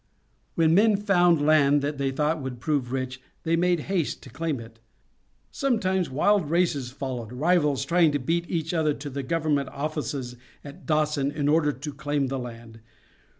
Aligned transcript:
When 0.55 0.73
men 0.73 0.97
found 0.97 1.45
land 1.45 1.83
that 1.83 1.99
they 1.99 2.09
thought 2.09 2.41
would 2.41 2.59
prove 2.59 2.91
rich 2.91 3.21
they 3.43 3.55
made 3.55 3.81
haste 3.81 4.23
to 4.23 4.31
claim 4.31 4.59
it. 4.59 4.79
Sometimes 5.51 6.09
wild 6.09 6.49
races 6.49 6.89
followed, 6.89 7.31
rivals 7.31 7.85
trying 7.85 8.11
to 8.13 8.17
beat 8.17 8.49
each 8.49 8.73
other 8.73 8.95
to 8.95 9.11
the 9.11 9.21
government 9.21 9.69
offices 9.69 10.37
at 10.63 10.87
Dawson 10.87 11.29
in 11.29 11.47
order 11.47 11.71
to 11.71 11.93
claim 11.93 12.29
the 12.29 12.39
land. 12.39 12.79